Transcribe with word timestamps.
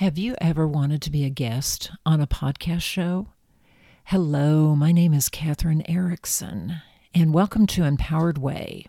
Have 0.00 0.16
you 0.16 0.34
ever 0.40 0.66
wanted 0.66 1.02
to 1.02 1.10
be 1.10 1.26
a 1.26 1.28
guest 1.28 1.90
on 2.06 2.22
a 2.22 2.26
podcast 2.26 2.80
show? 2.80 3.28
Hello, 4.04 4.74
my 4.74 4.92
name 4.92 5.12
is 5.12 5.28
Katherine 5.28 5.82
Erickson, 5.86 6.76
and 7.14 7.34
welcome 7.34 7.66
to 7.66 7.84
Empowered 7.84 8.38
Way. 8.38 8.86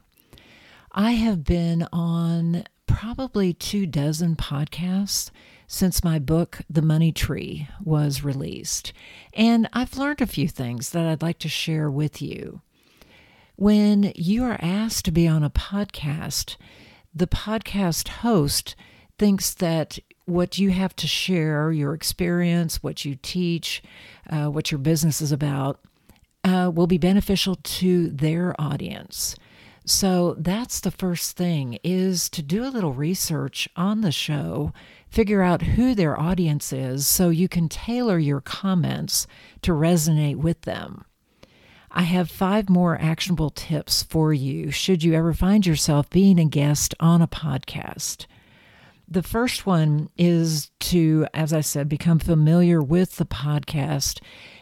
I 0.94 1.12
have 1.12 1.44
been 1.44 1.86
on 1.92 2.63
probably 2.86 3.52
two 3.52 3.86
dozen 3.86 4.38
podcasts 4.38 5.32
since 5.68 6.02
my 6.02 6.18
book, 6.18 6.61
The 6.70 6.82
Money 6.82 7.12
Tree, 7.12 7.68
was 7.84 8.23
released, 8.23 8.93
and 9.34 9.68
I've 9.73 9.98
learned 9.98 10.21
a 10.21 10.25
few 10.25 10.48
things 10.48 10.91
that 10.91 11.05
I'd 11.05 11.21
like 11.21 11.39
to 11.39 11.50
share 11.50 11.91
with 11.91 12.21
you. 12.21 12.62
When 13.57 14.14
you 14.16 14.46
are 14.46 14.57
asked 14.62 15.04
to 15.04 15.12
be 15.12 15.28
on 15.28 15.43
a 15.43 15.50
podcast, 15.50 16.55
the 17.14 17.28
podcast 17.28 18.07
host 18.07 18.78
thinks 19.18 19.54
that 19.55 20.00
what 20.26 20.58
you 20.58 20.70
have 20.72 20.96
to 20.98 21.08
share, 21.08 21.72
your 21.72 21.94
experience, 21.94 22.84
what 22.84 23.06
you 23.06 23.18
teach, 23.21 23.82
uh, 24.29 24.48
what 24.48 24.71
your 24.71 24.79
business 24.79 25.21
is 25.21 25.32
about, 25.32 25.79
uh, 26.43 26.71
will 26.74 26.88
be 26.88 26.98
beneficial 26.98 27.57
to 27.64 28.10
their 28.10 28.60
audience. 28.60 29.36
So 29.86 30.36
that's 30.38 30.79
the 30.79 30.92
first 30.92 31.36
thing 31.36 31.79
is 31.84 32.30
to 32.30 32.44
do 32.44 32.64
a 32.64 32.70
little 32.70 32.94
research 32.94 33.67
on 33.76 34.02
the 34.02 34.12
show, 34.12 34.73
figure 35.09 35.42
out 35.42 35.64
who 35.64 35.95
their 35.95 36.20
audience 36.20 36.72
is 36.72 37.08
so 37.08 37.30
you 37.30 37.48
can 37.50 37.67
tailor 37.67 38.20
your 38.20 38.42
comments 38.42 39.26
to 39.64 39.72
resonate 39.72 40.36
with 40.36 40.62
them. 40.62 41.03
I 41.90 42.03
have 42.03 42.31
five 42.31 42.70
more 42.70 42.98
actionable 43.02 43.50
tips 43.50 44.03
for 44.03 44.34
you 44.34 44.72
should 44.72 45.03
you 45.03 45.14
ever 45.14 45.34
find 45.34 45.66
yourself 45.66 46.09
being 46.09 46.40
a 46.40 46.45
guest 46.45 46.95
on 47.00 47.22
a 47.22 47.28
podcast. 47.28 48.28
The 49.11 49.22
first 49.22 49.66
one 49.66 50.09
is 50.17 50.72
to, 50.80 51.28
as 51.33 51.52
I 51.52 51.59
said, 51.59 51.89
become 51.89 52.17
familiar 52.17 52.81
with 52.81 53.17
the 53.17 53.25
podcast. 53.25 54.22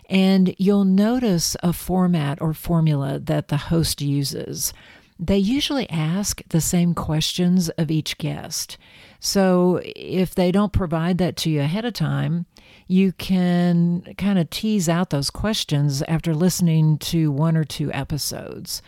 And 0.09 0.55
you'll 0.57 0.85
notice 0.85 1.55
a 1.61 1.71
format 1.71 2.41
or 2.41 2.55
formula 2.55 3.19
that 3.19 3.49
the 3.49 3.57
host 3.57 4.01
uses. 4.01 4.73
They 5.19 5.37
usually 5.37 5.87
ask 5.91 6.41
the 6.49 6.61
same 6.61 6.95
questions 6.95 7.69
of 7.77 7.91
each 7.91 8.17
guest. 8.17 8.79
So 9.19 9.81
if 9.83 10.33
they 10.33 10.51
don't 10.51 10.73
provide 10.73 11.19
that 11.19 11.37
to 11.37 11.51
you 11.51 11.61
ahead 11.61 11.85
of 11.85 11.93
time, 11.93 12.47
you 12.87 13.11
can 13.11 14.15
kind 14.17 14.39
of 14.39 14.49
tease 14.49 14.89
out 14.89 15.11
those 15.11 15.29
questions 15.29 16.01
after 16.07 16.33
listening 16.33 16.97
to 16.97 17.31
one 17.31 17.55
or 17.55 17.65
two 17.65 17.93
episodes 17.93 18.81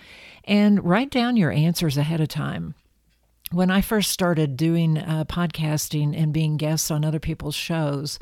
and 0.44 0.84
write 0.84 1.12
down 1.12 1.38
your 1.38 1.52
answers 1.52 1.98
ahead 1.98 2.20
of 2.20 2.30
time 2.30 2.74
when 3.52 3.70
I 3.70 3.82
first 3.82 4.12
started 4.12 4.58
doing 4.58 4.98
uh, 4.98 5.26
podcasting 5.26 6.18
and 6.18 6.34
being 6.34 6.58
guests 6.58 6.90
on 6.90 7.04
other 7.04 7.20
people's 7.20 7.56
shows, 7.56 8.18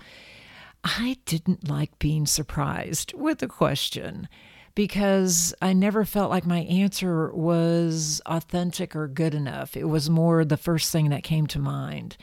I 0.83 1.17
didn't 1.25 1.69
like 1.69 1.99
being 1.99 2.25
surprised 2.25 3.13
with 3.13 3.43
a 3.43 3.47
question 3.47 4.27
because 4.75 5.53
I 5.61 5.73
never 5.73 6.05
felt 6.05 6.29
like 6.29 6.45
my 6.45 6.59
answer 6.59 7.33
was 7.33 8.21
authentic 8.25 8.95
or 8.95 9.07
good 9.07 9.35
enough. 9.35 9.75
It 9.75 9.85
was 9.85 10.09
more 10.09 10.45
the 10.45 10.57
first 10.57 10.91
thing 10.91 11.09
that 11.09 11.23
came 11.23 11.47
to 11.47 11.59
mind. 11.59 12.17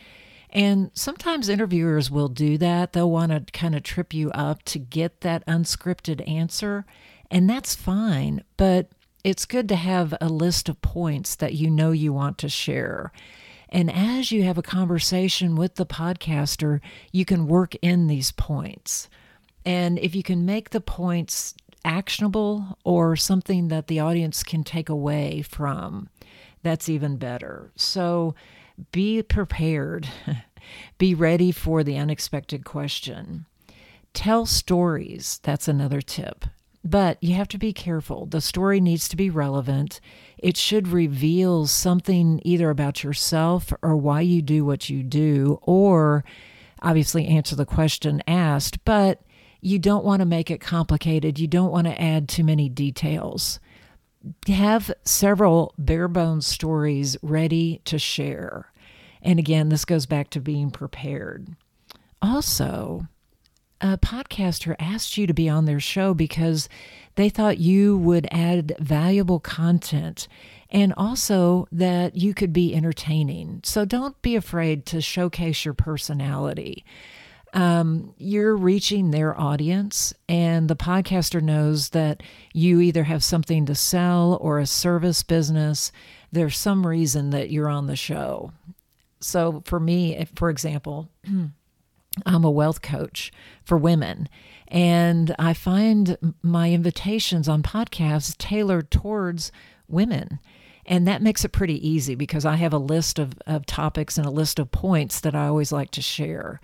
And 0.50 0.90
sometimes 0.94 1.48
interviewers 1.48 2.10
will 2.10 2.28
do 2.28 2.56
that. 2.58 2.92
They'll 2.92 3.10
want 3.10 3.32
to 3.32 3.52
kind 3.52 3.74
of 3.74 3.82
trip 3.82 4.14
you 4.14 4.30
up 4.30 4.62
to 4.64 4.78
get 4.78 5.20
that 5.20 5.44
unscripted 5.46 6.26
answer, 6.26 6.86
and 7.30 7.50
that's 7.50 7.74
fine. 7.74 8.42
But 8.56 8.88
it's 9.26 9.44
good 9.44 9.68
to 9.68 9.74
have 9.74 10.14
a 10.20 10.28
list 10.28 10.68
of 10.68 10.80
points 10.80 11.34
that 11.34 11.52
you 11.52 11.68
know 11.68 11.90
you 11.90 12.12
want 12.12 12.38
to 12.38 12.48
share. 12.48 13.10
And 13.68 13.92
as 13.92 14.30
you 14.30 14.44
have 14.44 14.56
a 14.56 14.62
conversation 14.62 15.56
with 15.56 15.74
the 15.74 15.84
podcaster, 15.84 16.80
you 17.10 17.24
can 17.24 17.48
work 17.48 17.74
in 17.82 18.06
these 18.06 18.30
points. 18.30 19.08
And 19.64 19.98
if 19.98 20.14
you 20.14 20.22
can 20.22 20.46
make 20.46 20.70
the 20.70 20.80
points 20.80 21.56
actionable 21.84 22.78
or 22.84 23.16
something 23.16 23.66
that 23.66 23.88
the 23.88 23.98
audience 23.98 24.44
can 24.44 24.62
take 24.62 24.88
away 24.88 25.42
from, 25.42 26.08
that's 26.62 26.88
even 26.88 27.16
better. 27.16 27.72
So 27.74 28.36
be 28.92 29.24
prepared, 29.24 30.06
be 30.98 31.16
ready 31.16 31.50
for 31.50 31.82
the 31.82 31.96
unexpected 31.96 32.64
question. 32.64 33.46
Tell 34.14 34.46
stories, 34.46 35.40
that's 35.42 35.66
another 35.66 36.00
tip. 36.00 36.44
But 36.86 37.20
you 37.20 37.34
have 37.34 37.48
to 37.48 37.58
be 37.58 37.72
careful. 37.72 38.26
The 38.26 38.40
story 38.40 38.80
needs 38.80 39.08
to 39.08 39.16
be 39.16 39.28
relevant. 39.28 40.00
It 40.38 40.56
should 40.56 40.86
reveal 40.86 41.66
something 41.66 42.40
either 42.44 42.70
about 42.70 43.02
yourself 43.02 43.72
or 43.82 43.96
why 43.96 44.20
you 44.20 44.40
do 44.40 44.64
what 44.64 44.88
you 44.88 45.02
do, 45.02 45.58
or 45.62 46.24
obviously 46.80 47.26
answer 47.26 47.56
the 47.56 47.66
question 47.66 48.22
asked, 48.28 48.84
but 48.84 49.22
you 49.60 49.80
don't 49.80 50.04
want 50.04 50.20
to 50.20 50.26
make 50.26 50.48
it 50.48 50.60
complicated. 50.60 51.40
You 51.40 51.48
don't 51.48 51.72
want 51.72 51.88
to 51.88 52.00
add 52.00 52.28
too 52.28 52.44
many 52.44 52.68
details. 52.68 53.58
Have 54.46 54.92
several 55.04 55.74
bare 55.76 56.06
bones 56.06 56.46
stories 56.46 57.16
ready 57.20 57.80
to 57.86 57.98
share. 57.98 58.72
And 59.22 59.40
again, 59.40 59.70
this 59.70 59.84
goes 59.84 60.06
back 60.06 60.30
to 60.30 60.40
being 60.40 60.70
prepared. 60.70 61.48
Also, 62.22 63.08
a 63.80 63.98
podcaster 63.98 64.74
asked 64.78 65.16
you 65.16 65.26
to 65.26 65.34
be 65.34 65.48
on 65.48 65.64
their 65.64 65.80
show 65.80 66.14
because 66.14 66.68
they 67.16 67.28
thought 67.28 67.58
you 67.58 67.96
would 67.98 68.26
add 68.30 68.74
valuable 68.78 69.40
content 69.40 70.28
and 70.70 70.92
also 70.96 71.66
that 71.72 72.16
you 72.16 72.34
could 72.34 72.52
be 72.52 72.74
entertaining. 72.74 73.60
So 73.64 73.84
don't 73.84 74.20
be 74.22 74.36
afraid 74.36 74.86
to 74.86 75.00
showcase 75.00 75.64
your 75.64 75.74
personality. 75.74 76.84
Um, 77.52 78.12
you're 78.18 78.56
reaching 78.56 79.10
their 79.10 79.38
audience, 79.38 80.12
and 80.28 80.68
the 80.68 80.76
podcaster 80.76 81.40
knows 81.40 81.90
that 81.90 82.22
you 82.52 82.80
either 82.80 83.04
have 83.04 83.24
something 83.24 83.64
to 83.66 83.74
sell 83.74 84.36
or 84.40 84.58
a 84.58 84.66
service 84.66 85.22
business. 85.22 85.92
There's 86.32 86.58
some 86.58 86.86
reason 86.86 87.30
that 87.30 87.50
you're 87.50 87.68
on 87.68 87.86
the 87.86 87.96
show. 87.96 88.52
So, 89.20 89.62
for 89.64 89.80
me, 89.80 90.26
for 90.34 90.50
example, 90.50 91.08
I'm 92.24 92.44
a 92.44 92.50
wealth 92.50 92.82
coach 92.82 93.32
for 93.64 93.76
women. 93.76 94.28
And 94.68 95.34
I 95.38 95.52
find 95.52 96.16
my 96.42 96.70
invitations 96.70 97.48
on 97.48 97.62
podcasts 97.62 98.36
tailored 98.38 98.90
towards 98.90 99.52
women. 99.88 100.40
And 100.86 101.06
that 101.06 101.22
makes 101.22 101.44
it 101.44 101.50
pretty 101.52 101.86
easy 101.86 102.14
because 102.14 102.44
I 102.44 102.56
have 102.56 102.72
a 102.72 102.78
list 102.78 103.18
of, 103.18 103.34
of 103.46 103.66
topics 103.66 104.16
and 104.16 104.26
a 104.26 104.30
list 104.30 104.58
of 104.58 104.70
points 104.70 105.20
that 105.20 105.34
I 105.34 105.46
always 105.46 105.72
like 105.72 105.90
to 105.92 106.02
share. 106.02 106.60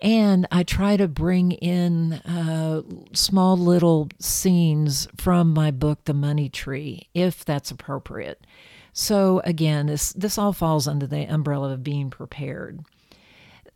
And 0.00 0.46
I 0.50 0.62
try 0.64 0.96
to 0.96 1.08
bring 1.08 1.52
in 1.52 2.14
uh, 2.14 2.82
small 3.12 3.56
little 3.56 4.08
scenes 4.20 5.08
from 5.16 5.52
my 5.52 5.70
book, 5.70 6.04
The 6.04 6.14
Money 6.14 6.48
Tree, 6.48 7.08
if 7.14 7.44
that's 7.44 7.70
appropriate. 7.70 8.46
So 8.92 9.40
again, 9.44 9.86
this 9.86 10.12
this 10.12 10.38
all 10.38 10.52
falls 10.52 10.86
under 10.86 11.06
the 11.06 11.24
umbrella 11.24 11.72
of 11.72 11.82
being 11.82 12.10
prepared. 12.10 12.80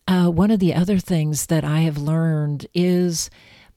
Uh, 0.08 0.30
one 0.30 0.50
of 0.50 0.58
the 0.58 0.74
other 0.74 0.98
things 0.98 1.46
that 1.46 1.64
I 1.64 1.80
have 1.80 1.98
learned 1.98 2.66
is 2.72 3.28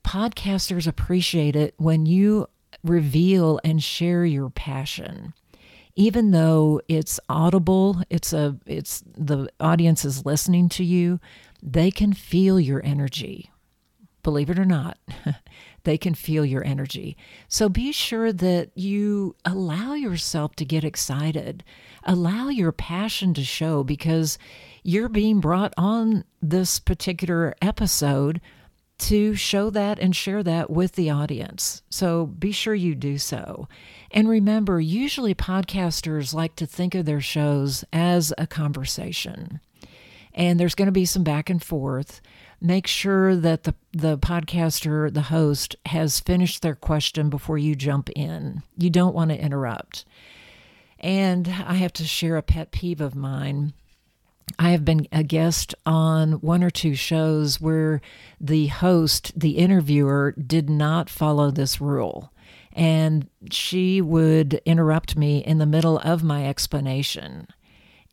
podcasters 0.01 0.87
appreciate 0.87 1.57
it 1.57 1.73
when 1.75 2.05
you 2.05 2.47
reveal 2.85 3.59
and 3.65 3.83
share 3.83 4.23
your 4.23 4.49
passion. 4.49 5.33
Even 5.97 6.31
though 6.31 6.79
it's 6.87 7.19
audible 7.27 8.01
it's 8.09 8.31
a 8.31 8.55
it's 8.65 9.03
the 9.05 9.49
audience 9.59 10.05
is 10.05 10.25
listening 10.25 10.69
to 10.69 10.85
you 10.85 11.19
they 11.61 11.91
can 11.91 12.13
feel 12.13 12.61
your 12.61 12.81
energy 12.85 13.50
believe 14.23 14.49
it 14.49 14.59
or 14.59 14.65
not 14.65 14.97
they 15.83 15.97
can 15.97 16.13
feel 16.13 16.45
your 16.45 16.63
energy 16.65 17.17
so 17.47 17.67
be 17.69 17.91
sure 17.91 18.31
that 18.31 18.69
you 18.75 19.35
allow 19.45 19.93
yourself 19.93 20.55
to 20.55 20.65
get 20.65 20.83
excited 20.83 21.63
allow 22.03 22.49
your 22.49 22.71
passion 22.71 23.33
to 23.33 23.43
show 23.43 23.83
because 23.83 24.37
you're 24.83 25.09
being 25.09 25.39
brought 25.39 25.73
on 25.77 26.23
this 26.41 26.79
particular 26.79 27.53
episode 27.61 28.41
to 29.01 29.33
show 29.33 29.71
that 29.71 29.97
and 29.97 30.15
share 30.15 30.43
that 30.43 30.69
with 30.69 30.93
the 30.93 31.09
audience. 31.09 31.81
So 31.89 32.27
be 32.27 32.51
sure 32.51 32.75
you 32.75 32.93
do 32.93 33.17
so. 33.17 33.67
And 34.11 34.29
remember, 34.29 34.79
usually 34.79 35.33
podcasters 35.33 36.35
like 36.35 36.55
to 36.57 36.67
think 36.67 36.93
of 36.93 37.05
their 37.05 37.21
shows 37.21 37.83
as 37.91 38.31
a 38.37 38.45
conversation. 38.45 39.59
And 40.35 40.59
there's 40.59 40.75
going 40.75 40.85
to 40.85 40.91
be 40.91 41.05
some 41.05 41.23
back 41.23 41.49
and 41.49 41.61
forth. 41.61 42.21
Make 42.63 42.85
sure 42.85 43.35
that 43.35 43.63
the, 43.63 43.73
the 43.91 44.19
podcaster, 44.19 45.11
the 45.11 45.23
host, 45.23 45.75
has 45.87 46.19
finished 46.19 46.61
their 46.61 46.75
question 46.75 47.31
before 47.31 47.57
you 47.57 47.75
jump 47.75 48.11
in. 48.11 48.61
You 48.77 48.91
don't 48.91 49.15
want 49.15 49.31
to 49.31 49.41
interrupt. 49.41 50.05
And 50.99 51.47
I 51.47 51.73
have 51.73 51.93
to 51.93 52.05
share 52.05 52.37
a 52.37 52.43
pet 52.43 52.71
peeve 52.71 53.01
of 53.01 53.15
mine. 53.15 53.73
I 54.59 54.69
have 54.69 54.85
been 54.85 55.07
a 55.11 55.23
guest 55.23 55.73
on 55.87 56.33
one 56.33 56.63
or 56.63 56.69
two 56.69 56.93
shows 56.93 57.59
where 57.59 57.99
the 58.39 58.67
host, 58.67 59.31
the 59.35 59.57
interviewer, 59.57 60.33
did 60.33 60.69
not 60.69 61.09
follow 61.09 61.49
this 61.49 61.81
rule. 61.81 62.31
And 62.73 63.27
she 63.49 64.01
would 64.01 64.61
interrupt 64.65 65.17
me 65.17 65.39
in 65.39 65.57
the 65.57 65.65
middle 65.65 65.97
of 65.99 66.23
my 66.23 66.47
explanation. 66.47 67.47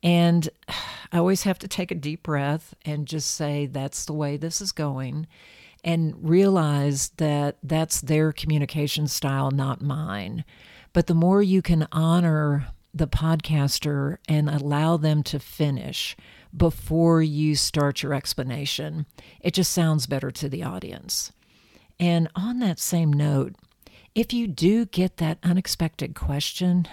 And 0.03 0.49
I 1.11 1.17
always 1.17 1.43
have 1.43 1.57
to 1.59 1.67
take 1.67 1.89
a 1.91 1.95
deep 1.95 2.23
breath 2.23 2.75
and 2.85 3.07
just 3.07 3.31
say, 3.31 3.65
that's 3.65 4.05
the 4.05 4.13
way 4.13 4.37
this 4.37 4.61
is 4.61 4.71
going. 4.71 5.27
And 5.83 6.13
realize 6.21 7.09
that 7.17 7.57
that's 7.63 8.01
their 8.01 8.31
communication 8.31 9.07
style, 9.07 9.49
not 9.49 9.81
mine. 9.81 10.43
But 10.93 11.07
the 11.07 11.15
more 11.15 11.41
you 11.41 11.61
can 11.61 11.87
honor 11.91 12.67
the 12.93 13.07
podcaster 13.07 14.17
and 14.27 14.49
allow 14.49 14.97
them 14.97 15.23
to 15.23 15.39
finish 15.39 16.15
before 16.55 17.21
you 17.21 17.55
start 17.55 18.03
your 18.03 18.13
explanation, 18.13 19.05
it 19.39 19.53
just 19.53 19.71
sounds 19.71 20.07
better 20.07 20.31
to 20.31 20.49
the 20.49 20.63
audience. 20.63 21.31
And 21.99 22.29
on 22.35 22.59
that 22.59 22.79
same 22.79 23.11
note, 23.11 23.55
if 24.15 24.33
you 24.33 24.47
do 24.47 24.85
get 24.85 25.17
that 25.17 25.37
unexpected 25.43 26.15
question, 26.15 26.87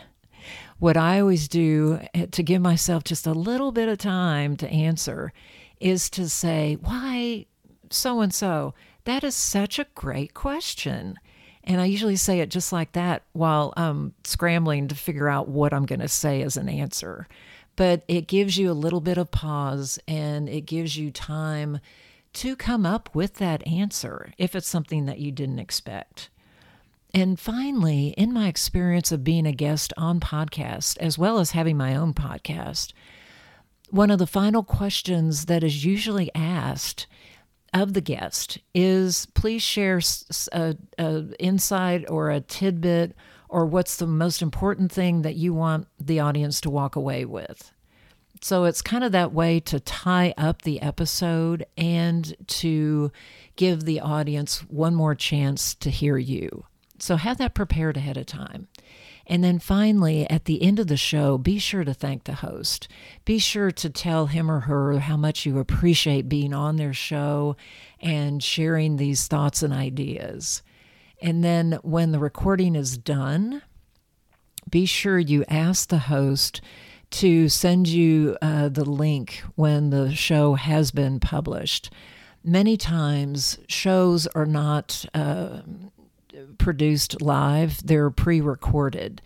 what 0.78 0.96
I 0.96 1.20
always 1.20 1.48
do 1.48 2.00
eh, 2.14 2.26
to 2.30 2.42
give 2.42 2.62
myself 2.62 3.04
just 3.04 3.26
a 3.26 3.32
little 3.32 3.72
bit 3.72 3.88
of 3.88 3.98
time 3.98 4.56
to 4.58 4.68
answer 4.68 5.32
is 5.80 6.10
to 6.10 6.28
say, 6.28 6.76
Why 6.80 7.46
so 7.90 8.20
and 8.20 8.32
so? 8.32 8.74
That 9.04 9.24
is 9.24 9.34
such 9.34 9.78
a 9.78 9.86
great 9.94 10.34
question. 10.34 11.16
And 11.64 11.80
I 11.80 11.86
usually 11.86 12.16
say 12.16 12.40
it 12.40 12.50
just 12.50 12.72
like 12.72 12.92
that 12.92 13.22
while 13.32 13.72
I'm 13.76 14.14
scrambling 14.24 14.88
to 14.88 14.94
figure 14.94 15.28
out 15.28 15.48
what 15.48 15.72
I'm 15.72 15.86
going 15.86 16.00
to 16.00 16.08
say 16.08 16.42
as 16.42 16.56
an 16.56 16.68
answer. 16.68 17.26
But 17.74 18.04
it 18.08 18.26
gives 18.28 18.56
you 18.56 18.70
a 18.70 18.72
little 18.72 19.00
bit 19.00 19.18
of 19.18 19.30
pause 19.30 19.98
and 20.08 20.48
it 20.48 20.62
gives 20.62 20.96
you 20.96 21.10
time 21.10 21.80
to 22.34 22.56
come 22.56 22.86
up 22.86 23.14
with 23.14 23.34
that 23.34 23.66
answer 23.66 24.32
if 24.38 24.54
it's 24.54 24.68
something 24.68 25.06
that 25.06 25.18
you 25.18 25.32
didn't 25.32 25.58
expect. 25.58 26.30
And 27.14 27.40
finally, 27.40 28.08
in 28.16 28.32
my 28.32 28.48
experience 28.48 29.10
of 29.10 29.24
being 29.24 29.46
a 29.46 29.52
guest 29.52 29.92
on 29.96 30.20
podcast, 30.20 30.98
as 30.98 31.16
well 31.16 31.38
as 31.38 31.52
having 31.52 31.76
my 31.76 31.96
own 31.96 32.12
podcast, 32.12 32.92
one 33.90 34.10
of 34.10 34.18
the 34.18 34.26
final 34.26 34.62
questions 34.62 35.46
that 35.46 35.64
is 35.64 35.84
usually 35.84 36.30
asked 36.34 37.06
of 37.72 37.92
the 37.92 38.00
guest 38.00 38.58
is 38.74 39.26
please 39.34 39.62
share 39.62 40.00
a 40.52 40.76
insight 41.38 42.08
or 42.08 42.30
a 42.30 42.40
tidbit 42.40 43.14
or 43.48 43.66
what's 43.66 43.96
the 43.96 44.06
most 44.06 44.42
important 44.42 44.90
thing 44.90 45.22
that 45.22 45.36
you 45.36 45.54
want 45.54 45.86
the 46.00 46.20
audience 46.20 46.60
to 46.60 46.70
walk 46.70 46.96
away 46.96 47.24
with. 47.24 47.72
So 48.40 48.64
it's 48.64 48.82
kind 48.82 49.04
of 49.04 49.12
that 49.12 49.32
way 49.32 49.60
to 49.60 49.80
tie 49.80 50.34
up 50.36 50.62
the 50.62 50.82
episode 50.82 51.64
and 51.76 52.34
to 52.48 53.10
give 53.56 53.84
the 53.84 54.00
audience 54.00 54.60
one 54.68 54.94
more 54.94 55.14
chance 55.14 55.74
to 55.76 55.90
hear 55.90 56.18
you. 56.18 56.64
So 56.98 57.16
have 57.16 57.38
that 57.38 57.54
prepared 57.54 57.96
ahead 57.96 58.16
of 58.16 58.26
time. 58.26 58.68
And 59.26 59.42
then 59.42 59.58
finally, 59.58 60.28
at 60.30 60.44
the 60.44 60.62
end 60.62 60.78
of 60.78 60.86
the 60.86 60.96
show, 60.96 61.36
be 61.36 61.58
sure 61.58 61.82
to 61.82 61.92
thank 61.92 62.24
the 62.24 62.36
host. 62.36 62.86
Be 63.24 63.38
sure 63.38 63.72
to 63.72 63.90
tell 63.90 64.26
him 64.26 64.50
or 64.50 64.60
her 64.60 64.98
how 65.00 65.16
much 65.16 65.44
you 65.44 65.58
appreciate 65.58 66.28
being 66.28 66.54
on 66.54 66.76
their 66.76 66.94
show 66.94 67.56
and 68.00 68.42
sharing 68.42 68.96
these 68.96 69.26
thoughts 69.26 69.62
and 69.62 69.72
ideas. 69.72 70.62
And 71.20 71.42
then 71.42 71.78
when 71.82 72.12
the 72.12 72.20
recording 72.20 72.76
is 72.76 72.96
done, 72.96 73.62
be 74.70 74.86
sure 74.86 75.18
you 75.18 75.44
ask 75.48 75.88
the 75.88 75.98
host 75.98 76.60
to 77.10 77.48
send 77.48 77.88
you 77.88 78.36
uh, 78.42 78.68
the 78.68 78.84
link 78.84 79.42
when 79.54 79.90
the 79.90 80.14
show 80.14 80.54
has 80.54 80.90
been 80.90 81.18
published. 81.18 81.90
Many 82.44 82.76
times, 82.76 83.58
shows 83.66 84.26
are 84.28 84.46
not 84.46 85.04
uh, 85.14 85.62
produced 86.58 87.20
live, 87.22 87.84
they're 87.86 88.10
pre 88.10 88.40
recorded. 88.40 89.22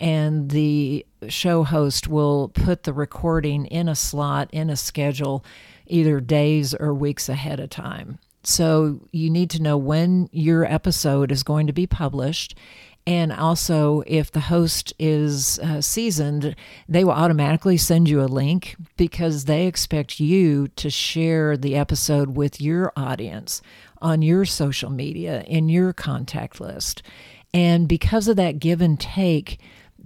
And 0.00 0.50
the 0.50 1.06
show 1.28 1.62
host 1.62 2.08
will 2.08 2.48
put 2.48 2.82
the 2.82 2.92
recording 2.92 3.66
in 3.66 3.88
a 3.88 3.94
slot, 3.94 4.50
in 4.52 4.68
a 4.68 4.76
schedule, 4.76 5.44
either 5.86 6.20
days 6.20 6.74
or 6.74 6.92
weeks 6.92 7.28
ahead 7.28 7.60
of 7.60 7.70
time. 7.70 8.18
So 8.42 9.00
you 9.10 9.30
need 9.30 9.50
to 9.50 9.62
know 9.62 9.78
when 9.78 10.28
your 10.32 10.64
episode 10.64 11.32
is 11.32 11.42
going 11.42 11.66
to 11.66 11.72
be 11.72 11.86
published. 11.86 12.56
And 13.06 13.32
also, 13.32 14.02
if 14.06 14.32
the 14.32 14.40
host 14.40 14.94
is 14.98 15.58
uh, 15.58 15.82
seasoned, 15.82 16.56
they 16.88 17.04
will 17.04 17.12
automatically 17.12 17.76
send 17.76 18.08
you 18.08 18.22
a 18.22 18.26
link 18.26 18.76
because 18.96 19.44
they 19.44 19.66
expect 19.66 20.20
you 20.20 20.68
to 20.68 20.88
share 20.88 21.56
the 21.56 21.76
episode 21.76 22.34
with 22.36 22.62
your 22.62 22.92
audience 22.96 23.60
on 24.04 24.22
your 24.22 24.44
social 24.44 24.90
media, 24.90 25.42
in 25.48 25.68
your 25.68 25.92
contact 25.92 26.60
list. 26.60 27.02
And 27.54 27.88
because 27.88 28.28
of 28.28 28.36
that 28.36 28.58
give 28.58 28.80
and 28.80 29.00
take, 29.00 29.58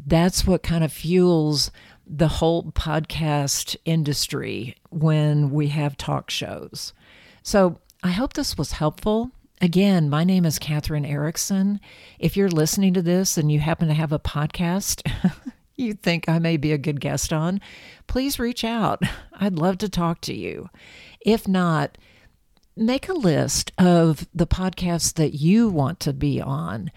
that's 0.07 0.47
what 0.47 0.63
kind 0.63 0.85
of 0.85 0.93
fuels 0.93 1.73
the 2.07 2.29
whole 2.29 2.71
podcast 2.73 3.77
industry 3.85 4.77
when 4.91 5.51
we 5.51 5.69
have 5.69 5.97
talk 5.97 6.31
shows. 6.31 6.93
So 7.43 7.81
I 8.03 8.13
hope 8.13 8.35
this 8.35 8.57
was 8.57 8.73
helpful. 8.73 9.33
Again, 9.61 10.09
my 10.09 10.23
name 10.23 10.45
is 10.45 10.61
Katherine 10.61 11.05
Erickson. 11.05 11.81
If 12.21 12.37
you're 12.37 12.49
listening 12.49 12.95
to 12.95 13.03
this 13.03 13.37
and 13.37 13.51
you 13.51 13.59
happen 13.59 13.89
to 13.89 13.95
have 13.95 14.13
a 14.13 14.21
podcast 14.21 15.03
you 15.79 15.95
think 15.95 16.29
I 16.29 16.39
may 16.39 16.57
be 16.57 16.73
a 16.73 16.79
good 16.79 17.01
guest 17.01 17.33
on, 17.33 17.61
please 18.07 18.39
reach 18.39 18.65
out. 18.65 19.03
I'd 19.33 19.59
love 19.59 19.79
to 19.79 19.89
talk 19.89 20.21
to 20.23 20.35
you. 20.35 20.69
If 21.21 21.49
not, 21.49 21.97
make 22.79 23.09
a 23.09 23.15
list 23.15 23.73
of 23.79 24.27
the 24.35 24.47
podcasts 24.47 25.13
that 25.15 25.35
you 25.35 25.69
want 25.69 26.01
to 26.01 26.13
be 26.13 26.41
on. 26.41 26.91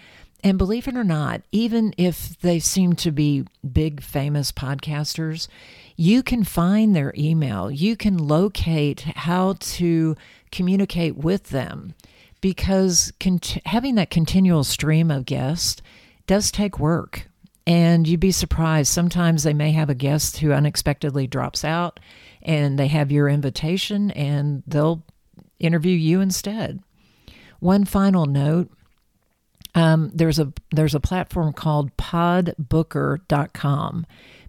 And 0.44 0.57
believe 0.57 0.88
it 0.88 0.95
or 0.95 1.04
not, 1.04 1.42
even 1.51 1.94
if 1.98 2.39
they 2.39 2.60
seem 2.60 2.94
to 2.94 3.12
be 3.12 3.45
big, 3.72 4.01
famous 4.01 4.51
podcasters, 4.51 5.48
you 5.95 6.24
can 6.24 6.44
find 6.44 6.95
their 6.95 7.13
email. 7.16 7.69
You 7.69 7.95
can 7.95 8.18
locate 8.18 9.01
how 9.01 9.54
to 9.60 10.16
communicate 10.51 11.16
with 11.16 11.50
them 11.50 11.94
because 12.42 13.13
cont- 13.19 13.60
having 13.66 13.95
that 13.95 14.10
continual 14.10 14.63
stream 14.63 15.12
of 15.12 15.25
guests 15.25 15.81
does 16.25 16.51
take 16.51 16.80
work. 16.80 17.28
And 17.68 18.07
you'd 18.07 18.19
be 18.19 18.31
surprised. 18.31 18.92
Sometimes 18.92 19.44
they 19.44 19.54
may 19.54 19.72
have 19.74 19.92
a 19.92 19.95
guest 19.95 20.38
who 20.38 20.51
unexpectedly 20.51 21.28
drops 21.28 21.63
out 21.63 22.00
and 22.42 22.80
they 22.80 22.88
have 22.88 23.12
your 23.12 23.30
invitation 23.30 24.10
and 24.12 24.63
they'll 24.66 25.04
interview 25.61 25.95
you 25.95 26.21
instead. 26.21 26.81
One 27.59 27.85
final 27.85 28.25
note 28.25 28.71
um, 29.73 30.11
there's 30.13 30.37
a 30.39 30.51
there's 30.71 30.95
a 30.95 30.99
platform 30.99 31.53
called 31.53 31.95
podbooker.com, 31.97 34.05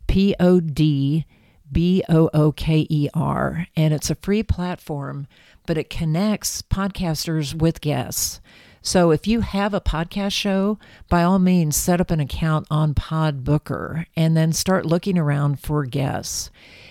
P 0.08 0.34
O 0.40 0.58
D 0.60 1.26
B 1.70 2.02
O 2.08 2.28
O 2.34 2.50
K 2.52 2.86
E 2.90 3.08
R, 3.14 3.68
and 3.76 3.94
it's 3.94 4.10
a 4.10 4.16
free 4.16 4.42
platform, 4.42 5.28
but 5.66 5.78
it 5.78 5.90
connects 5.90 6.62
podcasters 6.62 7.54
with 7.54 7.81
guests. 7.81 8.40
So 8.84 9.12
if 9.12 9.28
you 9.28 9.42
have 9.42 9.74
a 9.74 9.81
podcast 9.81 10.32
show, 10.32 10.76
by 11.08 11.22
all 11.22 11.38
means 11.38 11.76
set 11.76 12.00
up 12.00 12.10
an 12.10 12.19
account 12.19 12.66
on 12.69 12.94
Podbooker 12.94 14.06
and 14.16 14.36
then 14.36 14.52
start 14.52 14.84
looking 14.84 15.16
around 15.16 15.60
for 15.60 15.84
guests. 15.84 16.50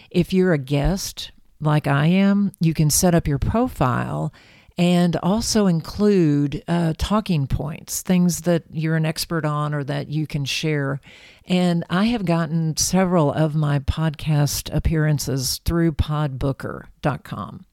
If 0.09 0.31
you're 0.31 0.53
a 0.53 0.57
guest 0.57 1.31
like 1.61 1.87
I 1.87 2.07
am, 2.07 2.51
you 2.59 2.73
can 2.73 2.89
set 2.89 3.15
up 3.15 3.27
your 3.27 3.39
profile 3.39 4.33
and 4.77 5.15
also 5.17 5.67
include 5.67 6.63
uh, 6.67 6.93
talking 6.97 7.45
points, 7.47 8.01
things 8.01 8.41
that 8.41 8.63
you're 8.71 8.95
an 8.95 9.05
expert 9.05 9.45
on 9.45 9.73
or 9.73 9.83
that 9.83 10.07
you 10.07 10.25
can 10.25 10.45
share. 10.45 10.99
And 11.45 11.83
I 11.89 12.05
have 12.05 12.25
gotten 12.25 12.77
several 12.77 13.31
of 13.31 13.53
my 13.53 13.79
podcast 13.79 14.73
appearances 14.73 15.59
through 15.65 15.93
podbooker.com. 15.93 17.65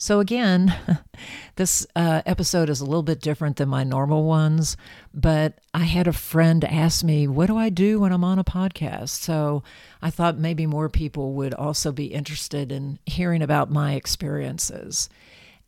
So, 0.00 0.20
again, 0.20 0.72
this 1.56 1.84
uh, 1.96 2.22
episode 2.24 2.70
is 2.70 2.80
a 2.80 2.84
little 2.84 3.02
bit 3.02 3.20
different 3.20 3.56
than 3.56 3.68
my 3.68 3.82
normal 3.82 4.22
ones, 4.22 4.76
but 5.12 5.58
I 5.74 5.84
had 5.84 6.06
a 6.06 6.12
friend 6.12 6.64
ask 6.64 7.02
me, 7.04 7.26
What 7.26 7.46
do 7.46 7.56
I 7.56 7.68
do 7.68 7.98
when 7.98 8.12
I'm 8.12 8.22
on 8.22 8.38
a 8.38 8.44
podcast? 8.44 9.08
So, 9.08 9.64
I 10.00 10.10
thought 10.10 10.38
maybe 10.38 10.66
more 10.66 10.88
people 10.88 11.32
would 11.34 11.52
also 11.52 11.90
be 11.90 12.06
interested 12.06 12.70
in 12.70 13.00
hearing 13.06 13.42
about 13.42 13.72
my 13.72 13.94
experiences. 13.94 15.08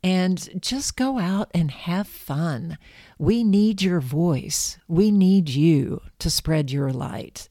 And 0.01 0.61
just 0.61 0.95
go 0.95 1.19
out 1.19 1.51
and 1.53 1.69
have 1.69 2.07
fun. 2.07 2.77
We 3.19 3.43
need 3.43 3.81
your 3.81 3.99
voice. 3.99 4.77
We 4.87 5.11
need 5.11 5.49
you 5.49 6.01
to 6.19 6.29
spread 6.29 6.71
your 6.71 6.91
light. 6.91 7.49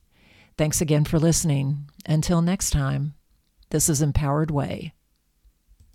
Thanks 0.57 0.81
again 0.81 1.05
for 1.05 1.19
listening. 1.19 1.89
Until 2.07 2.41
next 2.41 2.71
time, 2.71 3.13
this 3.69 3.87
is 3.87 4.01
Empowered 4.01 4.51
Way. 4.51 4.93